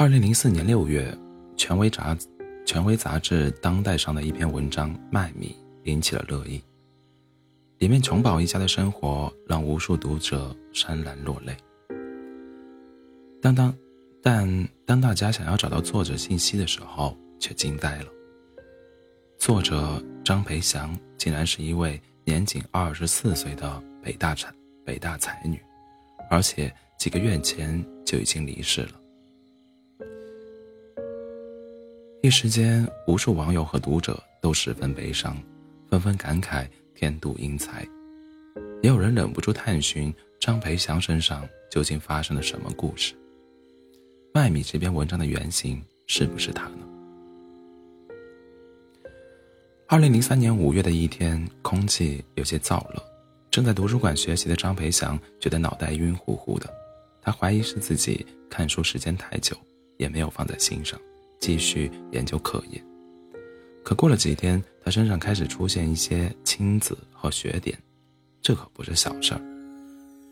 [0.00, 1.14] 二零零四年六月，
[1.58, 2.16] 权威杂
[2.64, 5.54] 权威杂志《当代》上的一篇文章《卖米》
[5.90, 6.58] 引起了热议。
[7.76, 11.54] 里面琼宝一家的生活让无数读者潸然落泪。
[13.42, 13.76] 当当，
[14.22, 18.06] 但当大家想要找到作者信息的时候，却惊呆了。
[19.36, 24.50] 作者张培祥竟然是一位年仅二十四岁的北大才
[24.82, 25.60] 北大才女，
[26.30, 28.92] 而且几个月前就已经离世了。
[32.22, 35.34] 一时间，无数网友和读者都十分悲伤，
[35.88, 37.82] 纷纷感慨天妒英才。
[38.82, 43.14] 也有人忍不住探寻张培祥身上究竟发生了什么故事。
[44.34, 46.86] 麦米这篇文章的原型是不是他呢？
[49.88, 53.02] 二零零三年五月的一天，空气有些燥热，
[53.50, 56.70] 正在图书馆学习的张培祥觉得脑袋晕乎乎的，
[57.22, 59.56] 他怀疑是自己看书时间太久，
[59.96, 61.00] 也没有放在心上。
[61.40, 62.82] 继续研究课业，
[63.82, 67.76] 可过了几天，他身上开始出现一些青紫和血点，
[68.42, 69.40] 这可不是小事儿。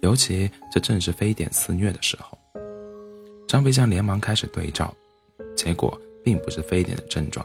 [0.03, 2.39] 尤其这正是非典肆虐的时候，
[3.49, 4.95] 张培祥连忙开始对照，
[5.57, 7.45] 结果并不是非典的症状，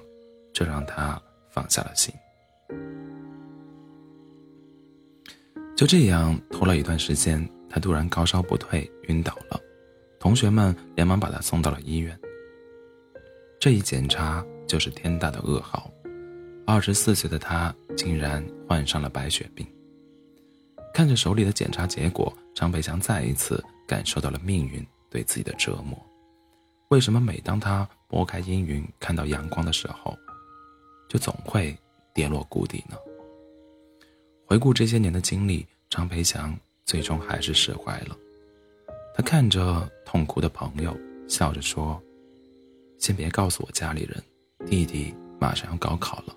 [0.51, 2.13] 这让他放下了心。
[5.73, 9.57] 就这样拖了一段时间，他突然高烧不退，晕倒了，
[10.19, 12.19] 同学们连忙把他送到了医院。
[13.63, 15.89] 这一检查就是天大的噩耗，
[16.67, 19.65] 二十四岁的他竟然患上了白血病。
[20.93, 25.97] 看着手里的检查结果，张培强再一次感受到了命运对自己的折磨。
[26.89, 30.13] 为什么每当他拨开阴云看到阳光的时候，
[31.07, 31.73] 就总会
[32.13, 32.97] 跌落谷底呢？
[34.45, 38.17] 回顾这些年的经历，张培强最终还是释怀了。
[39.15, 40.93] 他看着痛哭的朋友，
[41.29, 41.97] 笑着说。
[43.03, 44.23] 先别告诉我家里人，
[44.65, 46.33] 弟弟马上要高考了。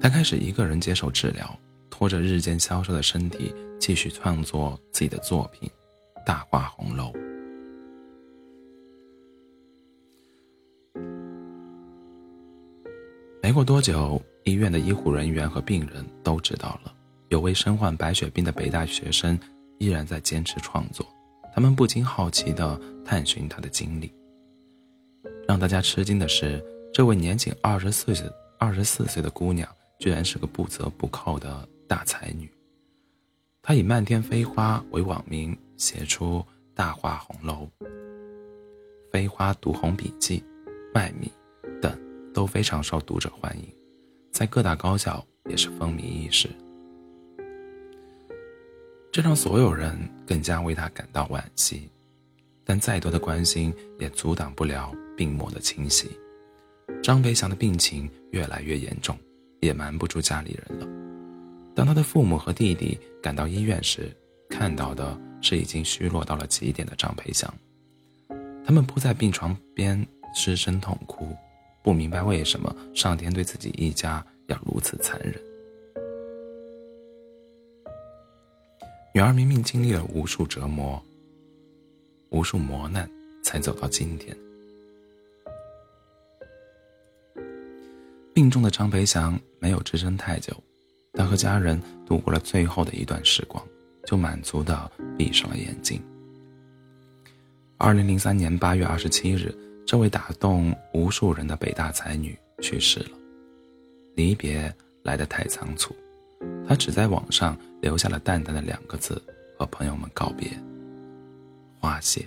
[0.00, 1.58] 他开始一个人接受治疗，
[1.90, 5.68] 拖着日渐消瘦的身体，继续创作自己的作品
[6.24, 7.12] 《大话红楼》。
[13.42, 16.94] 没过多久，医院的医护人员和病人都知道了，
[17.30, 19.36] 有位身患白血病的北大学生
[19.78, 21.04] 依然在坚持创作。
[21.54, 24.12] 他们不禁好奇地探寻他的经历。
[25.46, 26.60] 让大家吃惊的是，
[26.92, 28.28] 这位年仅二十四岁、
[28.58, 29.68] 二十四岁的姑娘，
[30.00, 32.50] 居然是个不折不扣的大才女。
[33.62, 36.40] 她以“漫天飞花”为网名，写出
[36.74, 37.68] 《大话红楼》
[39.12, 40.40] 《飞花读红笔记》
[40.92, 41.30] 《卖米》
[41.80, 41.96] 等，
[42.34, 43.72] 都非常受读者欢迎，
[44.32, 46.50] 在各大高校也是风靡一时。
[49.14, 51.88] 这让所有人更加为他感到惋惜，
[52.64, 56.10] 但再多的关心也阻挡不了病魔的侵袭。
[57.00, 59.16] 张培祥的病情越来越严重，
[59.60, 60.88] 也瞒不住家里人了。
[61.76, 64.12] 当他的父母和弟弟赶到医院时，
[64.50, 67.54] 看到的是已经虚弱到了极点的张培祥。
[68.66, 70.04] 他们扑在病床边
[70.34, 71.28] 失声痛哭，
[71.84, 75.40] 不明白为什么上天对自己一家要如此残忍。
[79.16, 81.00] 女儿明明经历了无数折磨、
[82.30, 83.08] 无数磨难，
[83.44, 84.36] 才走到今天。
[88.34, 90.52] 病重的张培祥没有支撑太久，
[91.12, 93.64] 他和家人度过了最后的一段时光，
[94.04, 96.02] 就满足的闭上了眼睛。
[97.78, 99.54] 二零零三年八月二十七日，
[99.86, 103.10] 这位打动无数人的北大才女去世了，
[104.16, 104.74] 离别
[105.04, 105.94] 来得太仓促。
[106.66, 109.20] 他只在网上留下了淡淡的两个字，
[109.58, 110.50] 和朋友们告别。
[111.78, 112.26] 花谢。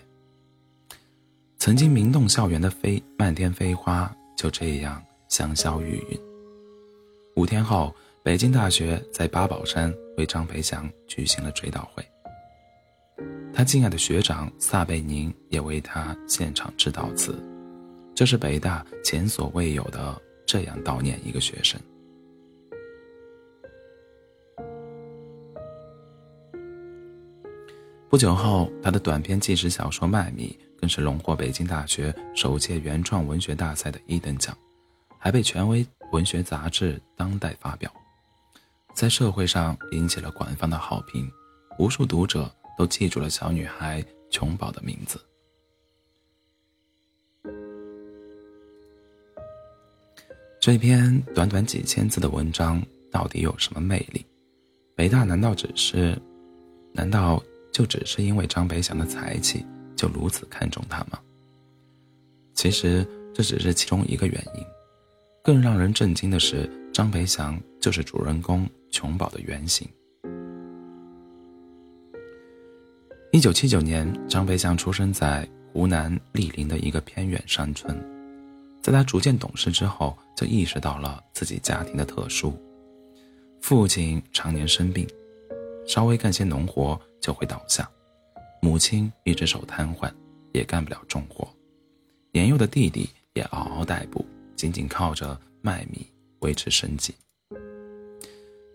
[1.58, 6.20] 曾经名动校园的飞漫天飞花就这样香消玉殒。
[7.36, 12.06] 五天后，北京大学在八宝山为张培祥举行了追悼会。
[13.52, 17.36] 他敬爱的学长撒贝宁也为他现场致悼词。
[18.14, 21.80] 这是北大前所未有的这样悼念一个学生。
[28.18, 34.58] 不久后，他的短篇纪实小说《卖米》更是荣获北京大学首届原创文学大赛的一等奖，
[35.20, 37.94] 还被权威文学杂志《当代》发表，
[38.96, 41.32] 在社会上引起了广泛的好评。
[41.78, 45.24] 无数读者都记住了小女孩琼宝的名字。
[50.60, 52.82] 这篇短短几千字的文章
[53.12, 54.26] 到底有什么魅力？
[54.96, 56.20] 北大难道只是？
[56.94, 57.40] 难道？
[57.78, 59.64] 就只是因为张培祥的才气，
[59.96, 61.20] 就如此看重他吗？
[62.56, 64.64] 其实这只是其中一个原因，
[65.44, 69.88] 更让人震惊的是，张培祥就是主人公琼宝的原型。
[73.32, 77.96] 一九七九年，张培祥出生在湖南醴陵的一个偏远山村。
[78.82, 82.58] 在他逐渐懂事之后，就意识到了自己家庭的特殊。
[83.62, 85.08] 父亲常年生病，
[85.86, 87.84] 稍微干些农活就会倒下；
[88.62, 90.12] 母亲一只手瘫痪，
[90.54, 91.48] 也干不了重活。
[92.32, 94.26] 年幼的弟弟也嗷嗷待哺，
[94.56, 96.06] 仅仅靠着卖米
[96.40, 97.14] 维持生计。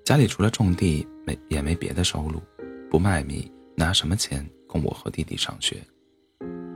[0.04, 2.42] 家里除了种地，没也没别的收入，
[2.90, 3.50] 不卖米。
[3.74, 5.82] 拿什么钱供我和弟弟上学？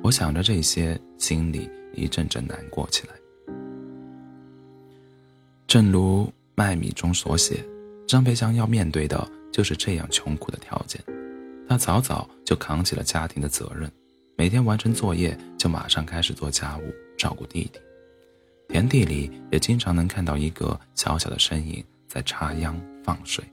[0.03, 3.15] 我想着这些，心里一阵阵难过起来。
[5.67, 7.63] 正如卖米中所写，
[8.09, 10.99] 张培祥要面对的就是这样穷苦的条件。
[11.69, 13.91] 他早早就扛起了家庭的责任，
[14.37, 17.81] 每天完成作业就马上开始做家务，照顾弟弟。
[18.69, 23.45] 田地里也经常能看到一个小小的身影在插秧放水。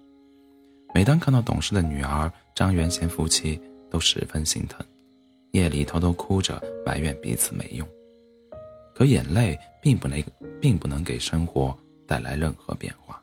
[0.93, 4.85] 每当看到懂事的女儿张元贤夫妻，都十分心疼，
[5.51, 7.87] 夜里偷偷哭着埋怨彼此没用。
[8.93, 10.23] 可眼泪并不能，
[10.61, 11.75] 并不能给生活
[12.05, 13.22] 带来任何变化。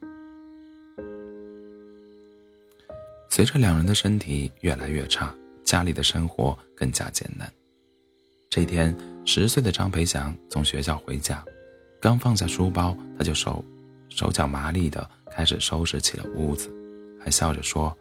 [3.32, 5.32] 随着两人的身体越来越差，
[5.62, 7.50] 家里的生活更加艰难。
[8.50, 8.94] 这天，
[9.24, 11.44] 十岁的张培祥从学校回家，
[12.00, 13.64] 刚放下书包，他就手
[14.08, 16.68] 手脚麻利的开始收拾起了屋子。
[17.20, 17.96] 还笑着说：“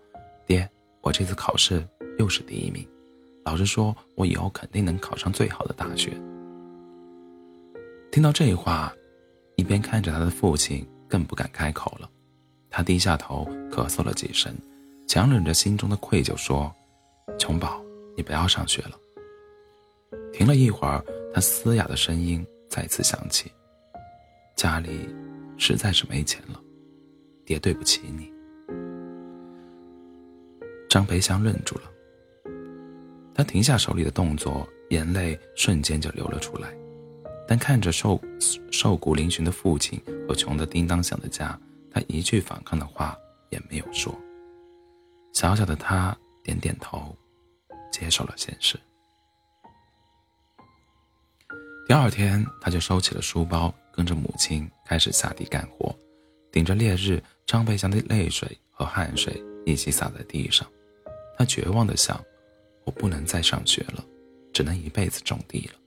[0.48, 0.68] 爹，
[1.02, 1.88] 我这次考试
[2.18, 2.84] 又是第一名，
[3.46, 6.10] 老师说我以后肯定能考上最好的大学。”
[8.12, 8.92] 听到这话，
[9.58, 12.10] 一边看着他的父亲更不敢开口了。
[12.72, 14.52] 他低下头咳嗽了几声，
[15.10, 16.72] 强忍着心中的愧疚说
[17.40, 17.84] ：“琼宝，
[18.16, 18.92] 你不要上学了。”
[20.32, 21.04] 停了一会儿，
[21.34, 23.52] 他嘶哑的声音再次响起
[24.56, 25.10] ：“家里
[25.58, 26.62] 实在是没钱了，
[27.44, 28.32] 爹对不起你。”
[30.88, 31.92] 张培祥愣住了，
[33.34, 36.72] 他停下手里的动作，眼泪瞬间就流了出来。
[37.48, 38.22] 但看着瘦
[38.70, 41.60] 瘦骨嶙峋的父亲和穷得叮当响的家，
[41.90, 43.18] 他一句反抗的话
[43.50, 44.16] 也没有说。
[45.34, 47.16] 小小的他点点头，
[47.92, 48.80] 接受了现实。
[51.88, 55.96] 第二天，他就收起了书包，跟着母亲开始下地干活。
[56.52, 60.68] 顶着烈日，张培祥的泪水和汗水一起洒在地上。
[61.38, 62.24] 他绝望的想
[62.86, 64.04] ：“我不能再上学了，
[64.52, 65.80] 只能一辈子种地了。”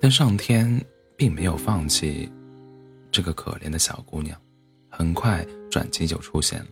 [0.00, 0.84] 但上天
[1.16, 2.30] 并没有放弃
[3.10, 4.40] 这个可怜的小姑娘，
[4.96, 6.66] 很快转机就出现了。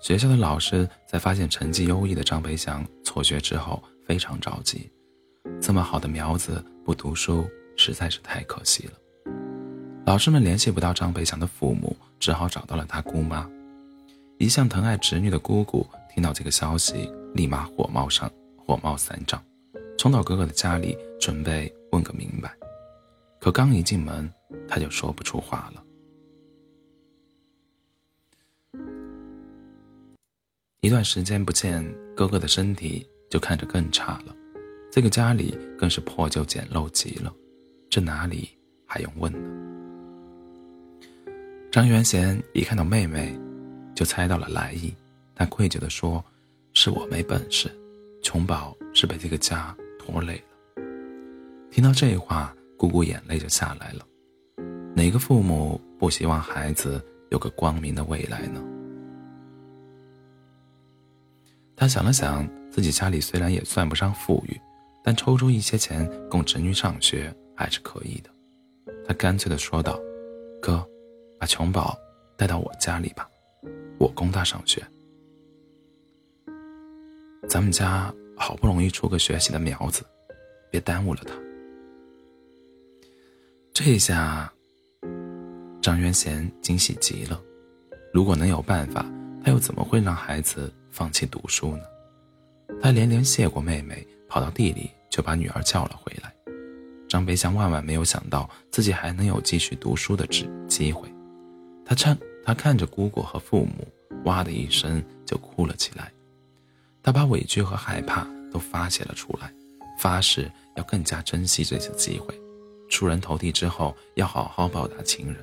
[0.00, 4.90] 学校的老师在发现成绩优异的张培祥辍学之后，非常着急。
[5.60, 8.92] 这么好的苗子不读书，实在是太可惜了。
[10.04, 13.48] 老师们联系不到张培祥的父母，只好找到了他姑妈。
[14.38, 19.40] 一向疼爱侄女的姑姑听到这个消息，立马火冒上火冒三丈，
[19.96, 22.52] 冲到哥哥的家里准备问个明白。
[23.38, 24.28] 可刚一进门，
[24.68, 25.81] 他就说不出话了。
[30.82, 31.80] 一段时间不见，
[32.16, 34.34] 哥哥的身体就看着更差了，
[34.90, 37.32] 这个家里更是破旧简陋极了，
[37.88, 38.48] 这哪里
[38.84, 39.38] 还用问呢？
[41.70, 43.38] 张元贤一看到妹妹。
[43.94, 44.92] 就猜到了来意，
[45.34, 46.24] 他愧疚地说
[46.72, 47.70] ：“是我没本事，
[48.22, 50.82] 琼宝是被这个家拖累了。”
[51.70, 54.04] 听到这话，姑姑眼泪就下来了。
[54.96, 58.64] 哪个父母不希望孩子有个光明的未来呢？
[61.82, 64.56] 他想了想，自己家里虽然也算不上富裕，
[65.02, 68.30] 但抽出一些钱供侄女上学还是可以的。
[69.04, 69.98] 他干脆地说道
[70.62, 70.88] ：“哥，
[71.40, 71.98] 把琼宝
[72.36, 73.28] 带到我家里吧。”
[73.98, 74.80] 我供他上学，
[77.48, 80.04] 咱们家好不容易出个学习的苗子，
[80.70, 81.34] 别耽误了他。
[83.74, 84.52] 这下，
[85.80, 87.42] 张元贤惊喜极了。
[88.14, 89.04] 如果能有办法，
[89.44, 91.82] 他又怎么会让孩子放弃读书呢？
[92.80, 96.32] 他连连谢过妹妹，跑到地里就把女儿叫了回来。
[97.08, 101.12] 张培祥万万没有想到自己还能有继续读书的机机会，
[101.84, 102.16] 他趁。
[102.44, 103.86] 他看着姑姑和父母，
[104.24, 106.10] 哇的一声就哭了起来。
[107.00, 109.48] 他把委屈和害怕都发泄了出来，
[110.00, 112.34] 发誓要更加珍惜这次机会，
[112.90, 115.36] 出人头地之后要好好报答亲人。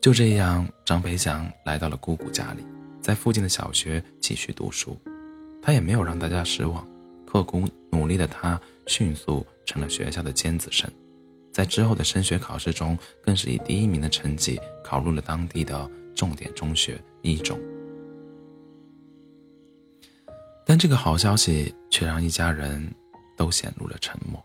[0.00, 2.64] 就这样，张培祥来到了姑姑家里，
[3.00, 4.96] 在附近的小学继续读书。
[5.60, 6.86] 他也没有让大家失望，
[7.26, 10.90] 刻苦努力的他迅速成了学校的尖子生，
[11.52, 17.58] 在之后的升学考试中，更是以第一名的成绩考入了当地的重点中学一中。
[20.64, 22.94] 但这个好消息却让一家人
[23.36, 24.42] 都陷入了沉默。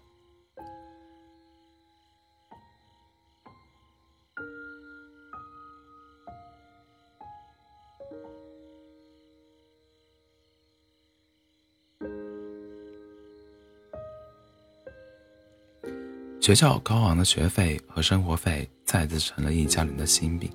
[16.44, 20.52] 学校高昂的学费和生活费再次成了一家人的心病。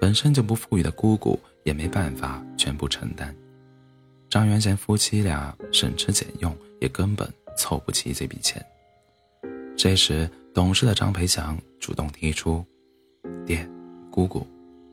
[0.00, 3.34] 本身就不富裕的姑姑也没办法全部承担。
[4.30, 8.64] 张元贤夫妻俩省吃俭用，也根本凑不齐这笔钱。
[9.76, 12.64] 这时，懂事的张培祥主动提出
[13.44, 13.68] ：“爹，
[14.12, 14.46] 姑姑，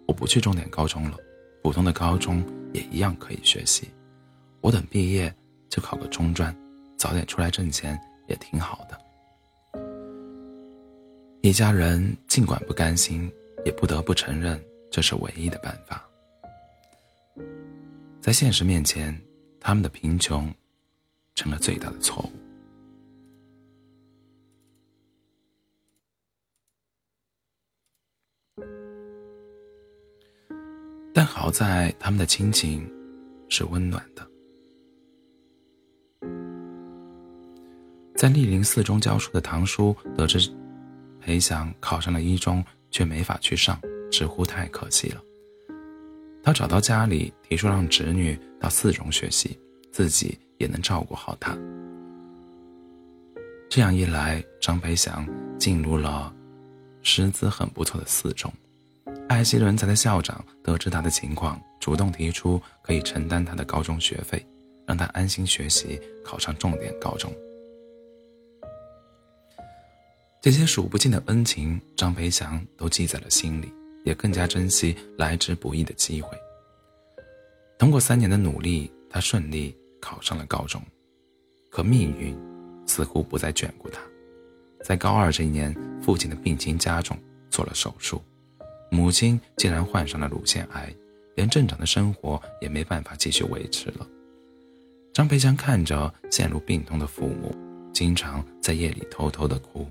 [0.08, 1.18] 我不去重点高中了，
[1.62, 3.88] 普通的高中也一样可以学习。
[4.62, 5.32] 我等毕业
[5.70, 6.56] 就考个中专，
[6.98, 7.96] 早点出来挣钱
[8.28, 9.00] 也挺好的。”
[11.48, 13.32] 一家人尽管不甘心，
[13.64, 14.60] 也不得不承认
[14.90, 16.04] 这是唯一的办法。
[18.20, 19.16] 在现实面前，
[19.60, 20.52] 他们的贫穷
[21.36, 22.32] 成了最大的错误。
[31.14, 32.92] 但好在他们的亲情
[33.50, 34.28] 是温暖的。
[38.16, 40.52] 在莅临四中教书的堂叔得知。
[41.26, 45.20] 裴翔考上了一中，却没法去上，直呼太可惜了。
[46.44, 49.60] 他找到家里，提出让侄女到四中学习，
[49.92, 51.58] 自己也能照顾好她。
[53.68, 55.28] 这样一来，张培祥
[55.58, 56.32] 进入了
[57.02, 58.54] 师资很不错的四中。
[59.28, 64.46] 爱惜人才的校长得知他的情况，主动提出可以承担他的高中学费，
[64.86, 67.34] 让他安心学习，考上重点高中。
[70.46, 73.74] 这些数不尽的恩情，张培祥都记在了心里，
[74.04, 76.38] 也更加珍惜来之不易的机会。
[77.80, 80.80] 通过三年的努力，他顺利考上了高中。
[81.72, 82.38] 可命运
[82.86, 84.00] 似乎不再眷顾他，
[84.84, 87.18] 在高二这一年，父亲的病情加重，
[87.50, 88.22] 做了手术，
[88.92, 90.96] 母亲竟然患上了乳腺癌，
[91.36, 94.08] 连正常的生活也没办法继续维持了。
[95.12, 97.52] 张培祥看着陷入病痛的父母，
[97.92, 99.90] 经常在夜里偷偷的哭。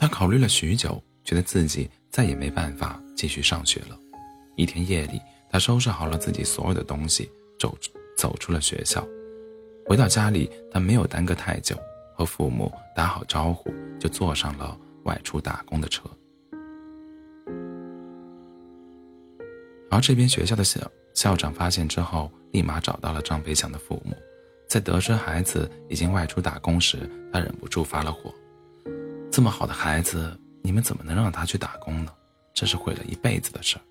[0.00, 3.98] 他考虑了许久，觉得自己再也没办法继续上学了。
[4.54, 7.28] 一天夜里，他收拾好了自己所有的东西，
[7.58, 7.76] 走
[8.16, 9.04] 走出了学校。
[9.86, 11.76] 回到家里，他没有耽搁太久，
[12.14, 16.08] 和父母打好招呼，就坐上了外出打工的车。
[19.90, 20.80] 而这边学校的校
[21.14, 24.16] 校长发现之后，立马找到了张培强的父母，
[24.68, 28.32] 在得知孩子已经外出打工时，他忍不住发了火。
[29.38, 32.12] 这么好的孩子，你们怎么能让他去打工呢？
[32.52, 33.82] 这是毁了一辈子的事儿。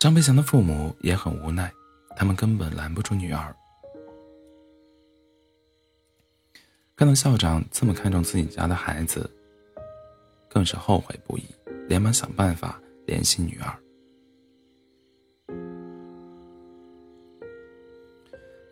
[0.00, 1.72] 张培祥的父母也很无奈，
[2.16, 3.54] 他们根本拦不住女儿。
[6.96, 9.30] 看到校长这么看重自己家的孩子，
[10.48, 11.44] 更是后悔不已，
[11.86, 13.80] 连忙想办法联系女儿。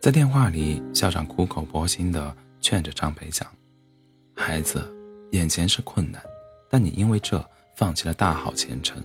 [0.01, 3.45] 在电话里，校长苦口婆心地劝着张培祥
[4.33, 4.81] ：“孩子，
[5.31, 6.23] 眼前是困难，
[6.69, 9.03] 但你因为这放弃了大好前程，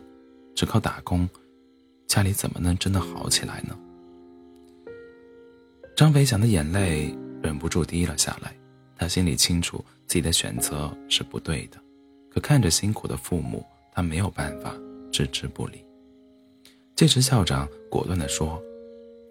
[0.55, 1.29] 只靠打工，
[2.07, 3.77] 家里怎么能真的好起来呢？”
[5.97, 8.55] 张培祥的眼泪忍不住滴了下来，
[8.97, 11.79] 他心里清楚自己的选择是不对的，
[12.31, 14.73] 可看着辛苦的父母，他没有办法
[15.11, 15.85] 置之不理。
[16.95, 18.63] 这时，校长果断地说：“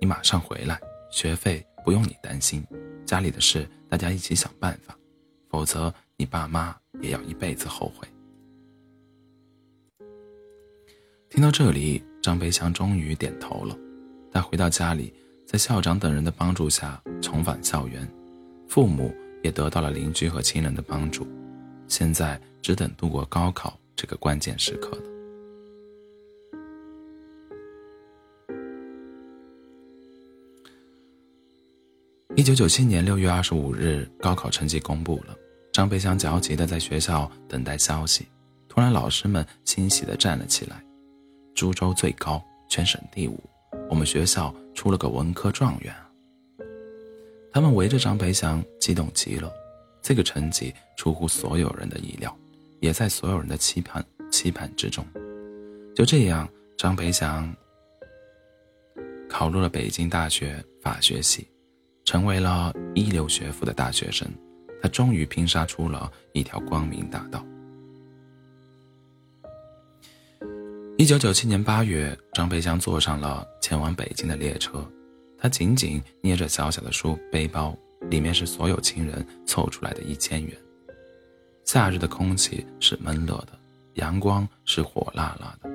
[0.02, 0.78] 你马上回来。”
[1.14, 2.66] 学费不用你担心，
[3.06, 4.98] 家里的事大家一起想办法，
[5.48, 8.08] 否则你爸妈也要一辈子后悔。
[11.30, 13.78] 听到这里，张培强终于点头了。
[14.32, 15.14] 他回到家里，
[15.46, 18.12] 在校长等人的帮助下重返校园，
[18.68, 21.28] 父母也得到了邻居和亲人的帮助，
[21.88, 25.13] 现在只等度过高考这个关键时刻了。
[32.44, 35.34] 一九九七年六月二十五日，高考成绩公布了。
[35.72, 38.28] 张培祥焦急地在学校等待消息。
[38.68, 40.84] 突然，老师们欣喜地站了起来
[41.56, 43.42] ：“株洲最高，全省第五，
[43.90, 45.96] 我们学校出了个文科状元。”
[47.54, 49.50] 他们围着张培祥，激动极了。
[50.02, 52.38] 这个成绩出乎所有人的意料，
[52.82, 55.06] 也在所有人的期盼期盼之中。
[55.96, 56.46] 就这样，
[56.78, 57.56] 张培祥
[59.30, 61.48] 考入了北京大学法学系，
[62.14, 64.28] 成为了一流学府的大学生。
[64.80, 67.44] 他终于拼杀出了一条光明大道。
[70.96, 74.88] 一九九七年八月，张培香坐上了前往北京的列车，
[75.40, 77.76] 他紧紧捏着小小的书背包，
[78.12, 80.56] 里面是所有亲人凑出来的一千元。
[81.66, 83.58] 夏日的空气是闷热的，
[83.96, 85.70] 阳光是火辣辣的，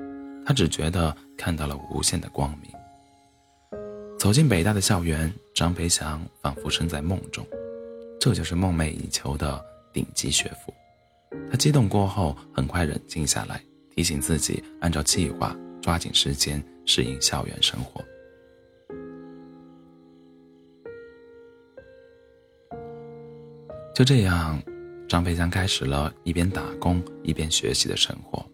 [0.45, 2.71] 他只觉得看到了无限的光明。
[4.19, 7.47] 走进北大的校园，张培祥仿佛身在梦中。
[8.19, 10.73] 这就是梦寐以求的顶级学府。
[11.49, 13.63] 他激动过后，很快冷静下来，
[13.95, 18.03] 提醒自己按照计划，抓紧时间适应校园生活。
[23.95, 24.61] 就这样，
[25.07, 28.45] 张培祥开始了一边打工一边学习的生活。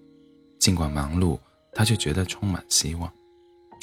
[0.59, 1.39] 尽管忙碌，
[1.73, 3.11] 他却觉得充满希望。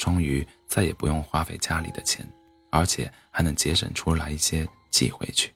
[0.03, 2.27] 终于再也不用花费家里的钱，
[2.71, 5.49] 而且还能节省出来一些寄回去。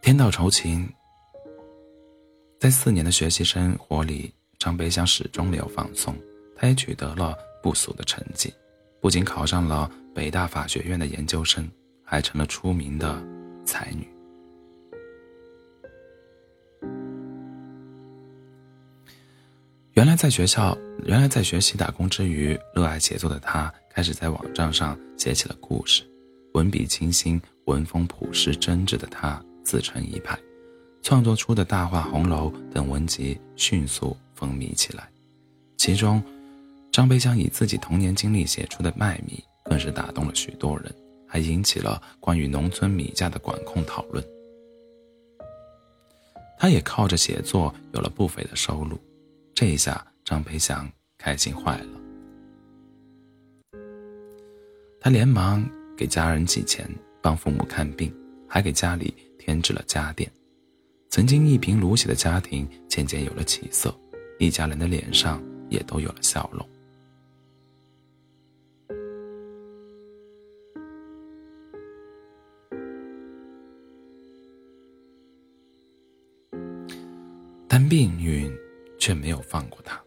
[0.00, 0.90] 天道酬勤，
[2.58, 6.16] 在四年的学习生活里，张北祥始终没有放松。
[6.56, 8.50] 他也取得了不俗的成绩，
[8.98, 11.70] 不仅考上了北大法学院的研究生，
[12.02, 13.22] 还成了出名的
[13.66, 14.08] 才女。
[19.96, 20.76] 原来在学校，
[21.06, 26.02] 原来在学习打工之余，热爱写作的他，开始在网站上写起了故事，
[26.52, 29.42] 文笔清新，文风朴实真挚的他。
[29.64, 30.38] 自成一派，
[31.02, 35.08] 创作出的《大话红楼》等文集迅速风靡起来。
[35.78, 36.22] 其中，
[36.92, 40.94] 张培祥以自己童年经历写出的《卖米》更是打动了许多人，
[41.26, 44.22] 还引起了关于农村米价的管控讨论。
[46.58, 49.00] 他也靠着写作有了不菲的收入，
[49.56, 52.00] 这一下张培祥开心坏了。
[55.00, 55.66] 他连忙
[55.96, 56.86] 给家人寄钱，
[57.22, 58.14] 帮父母看病，
[58.46, 59.12] 还给家里。
[59.38, 60.28] 添置了家电，
[61.08, 63.96] 曾经一贫如洗的家庭渐渐有了起色，
[64.40, 66.68] 一家人的脸上也都有了笑容。
[77.68, 78.52] 但命运
[79.06, 80.02] 却没有放过他。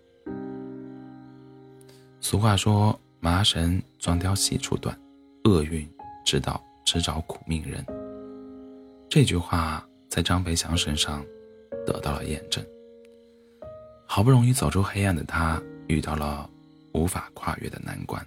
[2.20, 4.94] 俗话说：“麻绳专挑细处断，
[5.46, 5.90] 厄运
[6.26, 7.82] 知道只找苦命人。”
[9.10, 11.26] 这句话在张培祥身上
[11.88, 12.62] 得到了验证。
[14.06, 16.50] 好不容易走出黑暗的他，遇到了
[16.92, 18.22] 无法跨越的难关。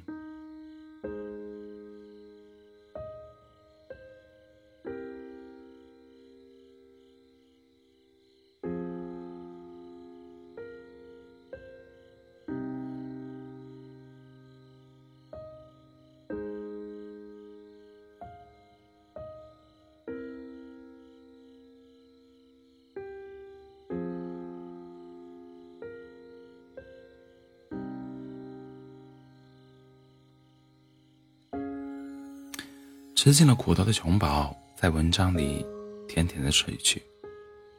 [33.24, 35.64] 吃尽了苦头的琼宝，在文章里
[36.08, 36.98] 甜甜的睡去；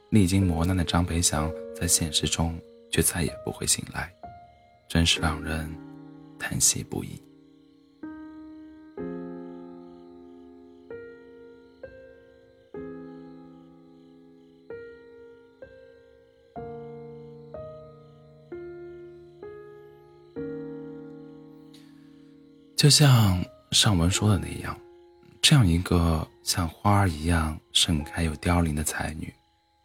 [0.08, 2.58] 历经磨难的张培祥，在现实中
[2.90, 4.10] 却再也不会醒来，
[4.88, 5.70] 真是让人
[6.38, 7.22] 叹息不已。
[22.74, 24.74] 就像上文说的那样。
[25.44, 29.30] 这样一个像花儿一样盛开又凋零的才女，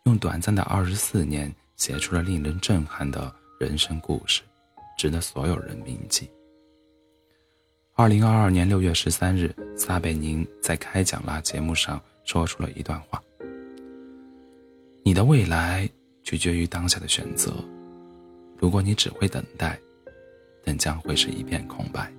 [0.05, 4.41] 用短暂的二十四年写出了令人震撼的人生故事，
[4.97, 6.29] 值得所有人铭记。
[7.95, 13.21] 二零二二年六月十三日，撒贝宁在开讲啦节目上说出了一段话
[15.03, 15.89] ：“你的未来
[16.23, 17.53] 取决于当下的选择，
[18.57, 19.77] 如果你只会等待，
[20.63, 22.09] 那将会是一片空白。”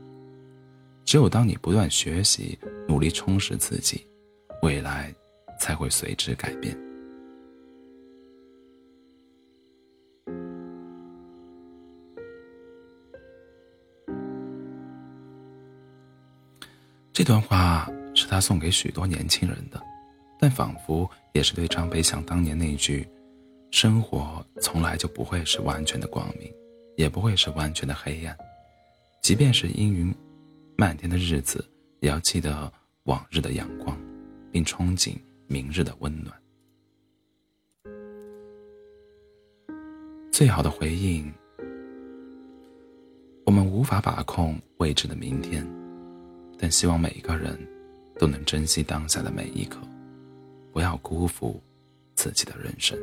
[1.04, 4.06] 只有当你不断学习、努力充实自己，
[4.62, 5.12] 未来
[5.58, 6.76] 才会随之改变。
[17.12, 19.82] 这段话是他送给许多年轻人的，
[20.38, 23.06] 但仿佛也是对张培祥当年那句
[23.72, 26.50] “生活从来就不会是完全的光明，
[26.96, 28.34] 也不会是完全的黑暗，
[29.22, 30.14] 即便是阴云”。
[30.80, 31.62] 漫天的日子，
[31.98, 33.94] 也要记得往日的阳光，
[34.50, 35.14] 并憧憬
[35.46, 36.34] 明日的温暖。
[40.32, 41.30] 最好的回应，
[43.44, 45.70] 我们无法把控未知的明天，
[46.56, 47.58] 但希望每一个人
[48.18, 49.82] 都能珍惜当下的每一刻，
[50.72, 51.62] 不要辜负
[52.14, 52.98] 自己的人生。